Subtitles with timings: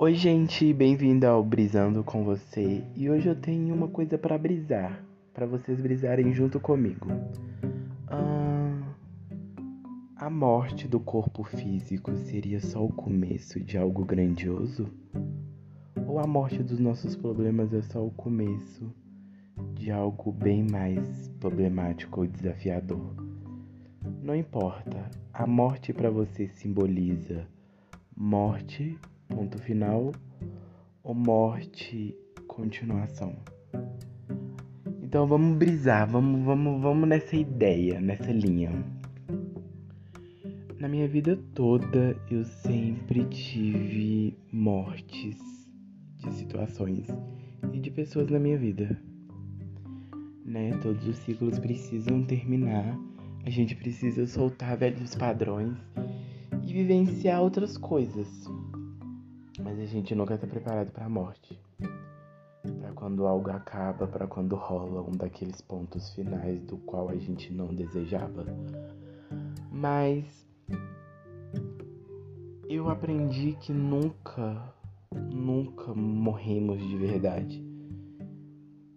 [0.00, 2.84] Oi, gente, bem-vindo ao Brisando com você.
[2.94, 5.04] E hoje eu tenho uma coisa para brisar,
[5.34, 7.08] para vocês brisarem junto comigo.
[8.06, 8.94] Ah,
[10.14, 14.88] a morte do corpo físico seria só o começo de algo grandioso?
[16.06, 18.94] Ou a morte dos nossos problemas é só o começo
[19.74, 23.16] de algo bem mais problemático ou desafiador?
[24.22, 27.48] Não importa, a morte para você simboliza
[28.16, 28.96] morte
[29.28, 30.12] ponto final
[31.02, 33.36] ou morte continuação.
[35.02, 38.72] Então vamos brisar, vamos, vamos, vamos nessa ideia, nessa linha.
[40.78, 45.36] Na minha vida toda eu sempre tive mortes
[46.18, 47.06] de situações
[47.72, 49.00] e de pessoas na minha vida.
[50.44, 50.76] Né?
[50.82, 52.98] Todos os ciclos precisam terminar.
[53.44, 55.76] A gente precisa soltar velhos padrões
[56.66, 58.28] e vivenciar outras coisas.
[59.60, 61.60] Mas a gente nunca está preparado para a morte.
[62.80, 67.52] Para quando algo acaba, para quando rola um daqueles pontos finais do qual a gente
[67.52, 68.44] não desejava.
[69.70, 70.24] Mas
[72.68, 74.72] eu aprendi que nunca,
[75.32, 77.64] nunca morremos de verdade.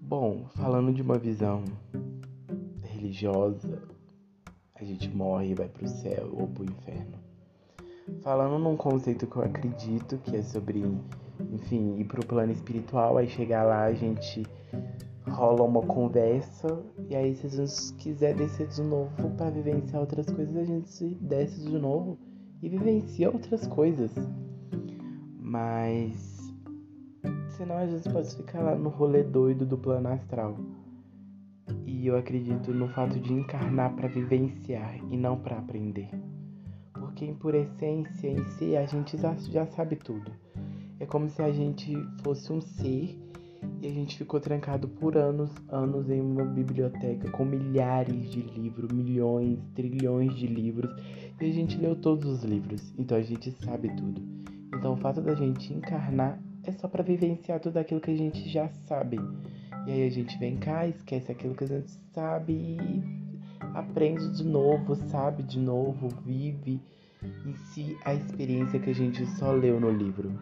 [0.00, 1.64] Bom, falando de uma visão
[2.82, 3.82] religiosa,
[4.74, 7.25] a gente morre e vai pro céu ou pro inferno
[8.22, 10.84] falando num conceito que eu acredito que é sobre,
[11.52, 14.44] enfim, ir pro plano espiritual, aí chegar lá a gente
[15.28, 20.26] rola uma conversa e aí se a gente quiser descer de novo para vivenciar outras
[20.26, 22.18] coisas, a gente desce de novo
[22.62, 24.12] e vivencia outras coisas.
[25.40, 26.36] Mas
[27.56, 30.56] senão a gente pode ficar lá no rolê doido do plano astral.
[31.84, 36.10] E eu acredito no fato de encarnar para vivenciar e não para aprender
[37.16, 40.30] porque por essência em si a gente já, já sabe tudo.
[41.00, 43.18] É como se a gente fosse um ser
[43.80, 48.92] e a gente ficou trancado por anos, anos em uma biblioteca com milhares de livros,
[48.92, 50.94] milhões, trilhões de livros,
[51.40, 54.20] e a gente leu todos os livros, então a gente sabe tudo.
[54.74, 58.46] Então o fato da gente encarnar é só para vivenciar tudo aquilo que a gente
[58.46, 59.18] já sabe.
[59.86, 63.02] E aí a gente vem cá, esquece aquilo que a gente sabe e
[63.74, 66.82] aprende de novo, sabe de novo, vive
[67.44, 70.38] em si a experiência que a gente só leu no livro.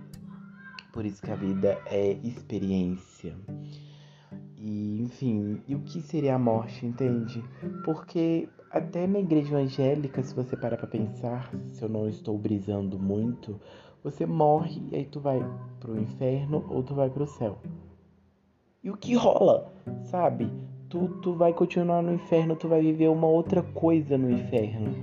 [0.92, 3.34] Por isso que a vida é experiência.
[4.56, 7.42] E, enfim, e o que seria a morte, entende?
[7.84, 12.98] Porque até na igreja evangélica, se você parar pra pensar, se eu não estou brisando
[12.98, 13.60] muito,
[14.02, 15.40] você morre e aí tu vai
[15.80, 17.58] pro inferno ou tu vai pro céu.
[18.82, 19.72] E o que rola,
[20.02, 20.50] sabe?
[20.88, 24.94] Tu, tu vai continuar no inferno, tu vai viver uma outra coisa no inferno.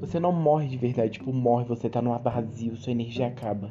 [0.00, 3.68] Você não morre de verdade, tipo, morre, você tá no vazio, sua energia acaba.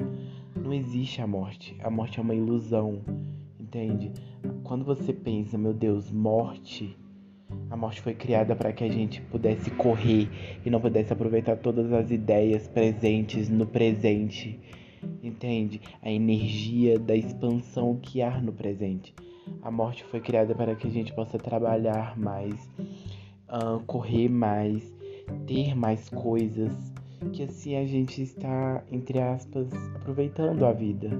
[0.54, 1.76] Não existe a morte.
[1.82, 3.00] A morte é uma ilusão,
[3.58, 4.12] entende?
[4.62, 6.96] Quando você pensa, meu Deus, morte,
[7.70, 10.28] a morte foi criada para que a gente pudesse correr
[10.64, 14.60] e não pudesse aproveitar todas as ideias presentes no presente,
[15.22, 15.80] entende?
[16.02, 19.14] A energia da expansão que há no presente.
[19.62, 22.54] A morte foi criada para que a gente possa trabalhar mais,
[23.48, 24.93] uh, correr mais
[25.46, 26.72] ter mais coisas,
[27.32, 31.10] que assim a gente está, entre aspas, aproveitando a vida.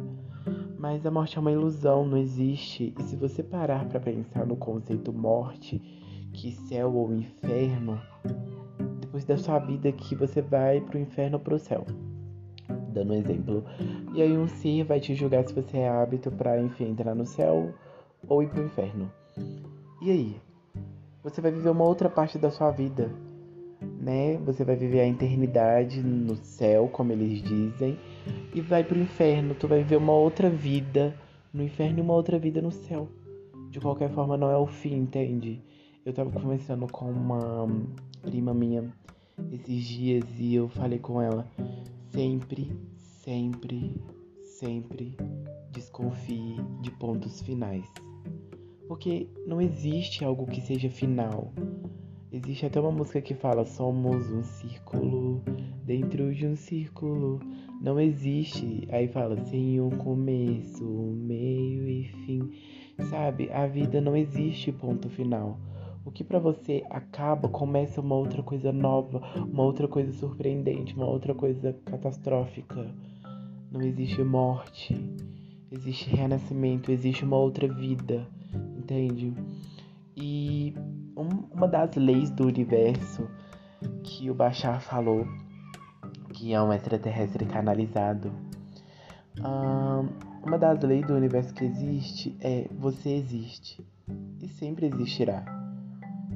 [0.79, 2.95] Mas a morte é uma ilusão, não existe.
[2.99, 5.81] E se você parar para pensar no conceito morte,
[6.33, 7.99] que céu ou inferno,
[9.01, 11.87] depois da sua vida que você vai pro inferno ou pro céu.
[12.93, 13.65] Dando um exemplo.
[14.15, 17.25] E aí um ser vai te julgar se você é hábito para enfim, entrar no
[17.25, 17.73] céu
[18.29, 19.11] ou ir pro inferno.
[20.03, 20.37] E aí?
[21.23, 23.11] Você vai viver uma outra parte da sua vida
[23.81, 24.37] né?
[24.39, 27.99] Você vai viver a eternidade no céu, como eles dizem,
[28.55, 29.55] e vai pro inferno.
[29.55, 31.15] Tu vai viver uma outra vida
[31.53, 33.09] no inferno e uma outra vida no céu.
[33.71, 35.63] De qualquer forma, não é o fim, entende?
[36.05, 37.67] Eu tava conversando com uma
[38.23, 38.93] prima minha
[39.53, 41.49] esses dias e eu falei com ela:
[42.13, 44.01] sempre, sempre,
[44.43, 45.17] sempre
[45.71, 47.85] desconfie de pontos finais.
[48.87, 51.53] Porque não existe algo que seja final.
[52.35, 55.41] Existe até uma música que fala: Somos um círculo
[55.85, 57.39] dentro de um círculo.
[57.81, 58.89] Não existe.
[58.91, 62.51] Aí fala: Sem um começo, um meio e fim.
[63.09, 63.53] Sabe?
[63.53, 65.61] A vida não existe ponto final.
[66.05, 71.07] O que para você acaba, começa uma outra coisa nova, uma outra coisa surpreendente, uma
[71.07, 72.93] outra coisa catastrófica.
[73.71, 75.01] Não existe morte.
[75.71, 78.27] Existe renascimento, existe uma outra vida.
[78.77, 79.33] Entende?
[80.17, 80.75] E
[81.17, 83.29] um, uma das leis do universo
[84.03, 85.27] que o Bachar falou,
[86.33, 88.33] que é um extraterrestre canalizado,
[90.45, 93.85] uma das leis do universo que existe é você existe
[94.41, 95.45] e sempre existirá.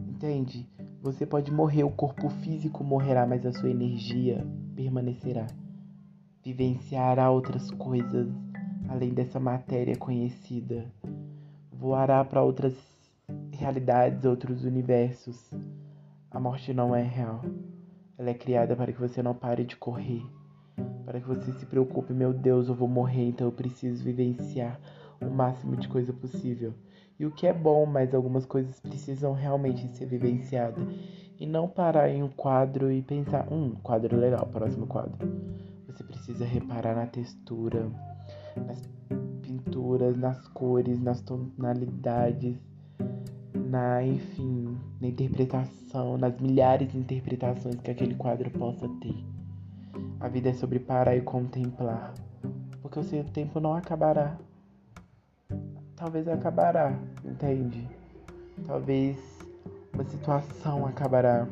[0.09, 0.67] Entende?
[1.03, 4.45] Você pode morrer, o corpo físico morrerá, mas a sua energia
[4.75, 5.47] permanecerá.
[6.43, 8.29] Vivenciará outras coisas
[8.89, 10.87] além dessa matéria conhecida.
[11.71, 12.75] Voará para outras
[13.59, 15.51] realidades, outros universos.
[16.31, 17.43] A morte não é real.
[18.17, 20.25] Ela é criada para que você não pare de correr.
[21.05, 24.81] Para que você se preocupe, meu Deus, eu vou morrer, então eu preciso vivenciar
[25.21, 26.73] o máximo de coisa possível.
[27.19, 30.87] E o que é bom, mas algumas coisas precisam realmente ser vivenciadas.
[31.41, 35.17] E não parar em um quadro e pensar, hum, quadro legal, próximo quadro.
[35.87, 37.91] Você precisa reparar na textura,
[38.57, 38.89] nas
[39.43, 42.57] pinturas, nas cores, nas tonalidades,
[43.69, 49.25] na, enfim, na interpretação, nas milhares de interpretações que aquele quadro possa ter.
[50.21, 52.15] A vida é sobre parar e contemplar,
[52.83, 54.37] porque o seu tempo não acabará
[55.99, 57.87] talvez acabará, entende?
[58.67, 59.19] Talvez
[59.93, 61.47] uma situação acabará,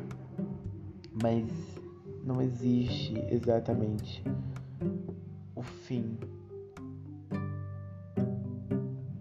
[1.21, 1.45] mas
[2.23, 4.23] não existe exatamente
[5.53, 6.17] o fim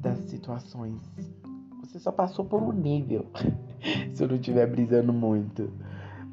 [0.00, 1.02] das situações.
[1.96, 3.24] Você só passou por um nível,
[4.12, 5.72] se eu não estiver brisando muito.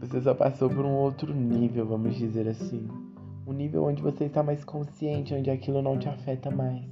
[0.01, 2.85] Você só passou por um outro nível, vamos dizer assim.
[3.47, 6.83] Um nível onde você está mais consciente, onde aquilo não te afeta mais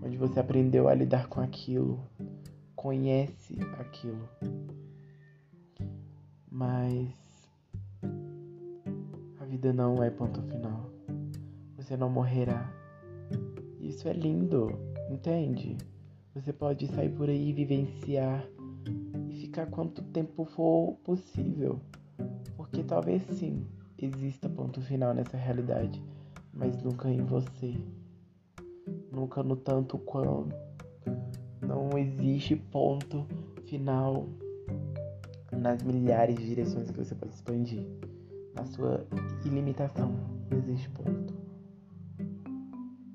[0.00, 1.98] onde você aprendeu a lidar com aquilo,
[2.76, 4.28] conhece aquilo.
[6.48, 7.08] Mas
[9.40, 10.90] a vida não é ponto final.
[11.76, 12.72] Você não morrerá.
[13.80, 14.78] Isso é lindo,
[15.10, 15.76] entende?
[16.34, 18.46] Você pode sair por aí vivenciar
[19.28, 21.80] e ficar quanto tempo for possível.
[22.56, 23.66] Porque talvez sim
[23.98, 26.02] exista ponto final nessa realidade,
[26.52, 27.76] mas nunca em você
[29.12, 30.54] nunca no tanto quanto.
[31.60, 33.26] Não existe ponto
[33.66, 34.26] final
[35.52, 37.86] nas milhares de direções que você pode expandir.
[38.54, 39.06] Na sua
[39.44, 40.12] ilimitação,
[40.50, 41.34] não existe ponto.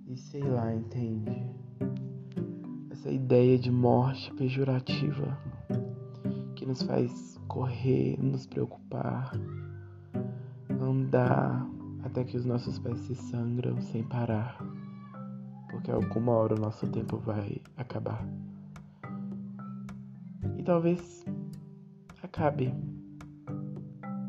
[0.08, 1.46] E sei lá, entende?
[2.98, 5.38] Essa ideia de morte pejorativa
[6.56, 9.32] que nos faz correr, nos preocupar,
[10.82, 11.66] andar
[12.04, 14.58] até que os nossos pés se sangram sem parar
[15.70, 18.28] porque alguma hora o nosso tempo vai acabar.
[20.58, 21.24] E talvez
[22.24, 22.74] acabe.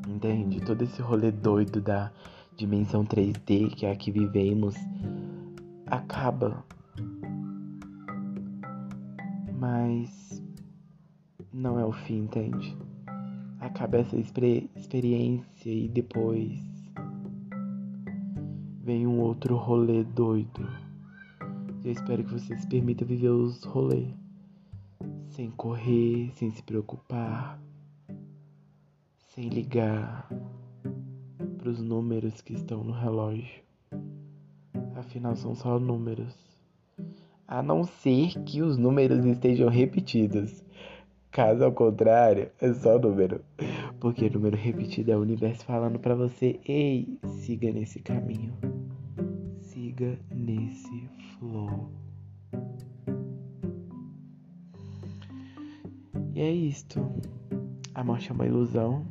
[0.06, 0.60] Entende?
[0.60, 2.12] Todo esse rolê doido da
[2.54, 4.74] dimensão 3D que é a que vivemos
[5.86, 6.62] acaba.
[9.58, 10.40] Mas
[11.52, 12.76] não é o fim, entende?
[13.58, 16.60] Acaba essa experiência e depois
[18.80, 20.68] vem um outro rolê doido.
[21.84, 24.14] Eu espero que você se permita viver os rolês
[25.30, 27.60] sem correr, sem se preocupar,
[29.34, 30.28] sem ligar
[31.58, 33.62] para os números que estão no relógio.
[34.96, 36.47] Afinal, são só números.
[37.50, 40.62] A não ser que os números estejam repetidos.
[41.30, 43.40] Caso ao contrário, é só número.
[43.98, 48.52] Porque número repetido é o universo falando para você: ei, siga nesse caminho.
[49.62, 51.90] Siga nesse flow.
[56.34, 57.00] E é isto.
[57.94, 59.06] A morte é uma ilusão.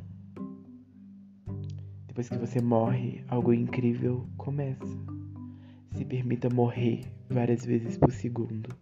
[2.06, 4.86] Depois que você morre, algo incrível começa.
[5.90, 8.74] Se permita morrer várias vezes por segundo.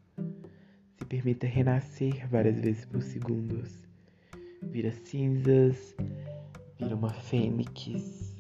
[0.97, 3.87] Se permita renascer várias vezes por segundos.
[4.63, 5.95] Vira cinzas,
[6.79, 8.37] vira uma fênix.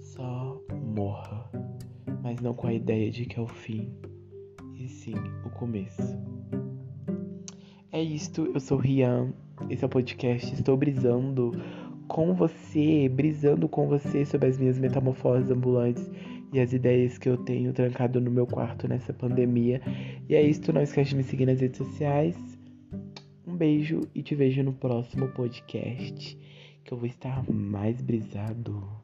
[0.00, 1.50] Só morra
[2.22, 3.92] mas não com a ideia de que é o fim,
[4.78, 5.14] e sim
[5.44, 6.16] o começo.
[7.90, 9.34] É isto, eu sou Rian,
[9.68, 11.52] esse é o podcast, estou brisando
[12.08, 16.08] com você, brisando com você sobre as minhas metamorfoses ambulantes
[16.52, 19.80] e as ideias que eu tenho trancado no meu quarto nessa pandemia.
[20.28, 22.36] E é isto, não esquece de me seguir nas redes sociais.
[23.46, 26.38] Um beijo e te vejo no próximo podcast,
[26.84, 29.01] que eu vou estar mais brisado.